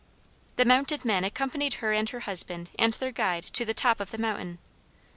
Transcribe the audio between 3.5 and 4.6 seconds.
the top of the mountain.